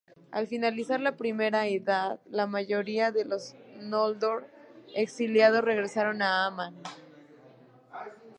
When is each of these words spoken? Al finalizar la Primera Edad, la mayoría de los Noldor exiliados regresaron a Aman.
Al 0.31 0.47
finalizar 0.47 0.99
la 0.99 1.15
Primera 1.15 1.67
Edad, 1.67 2.19
la 2.25 2.47
mayoría 2.47 3.11
de 3.11 3.23
los 3.23 3.53
Noldor 3.81 4.47
exiliados 4.95 5.63
regresaron 5.63 6.23
a 6.23 6.47
Aman. 6.47 6.73